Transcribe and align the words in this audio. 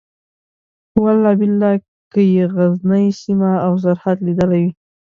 په 0.91 0.97
والله 1.05 1.31
بالله 1.39 1.73
که 2.11 2.21
یې 2.33 2.43
غزنۍ 2.53 3.05
سیمه 3.21 3.51
او 3.65 3.71
سرحد 3.83 4.17
لیدلی 4.25 4.59
وي. 4.65 4.71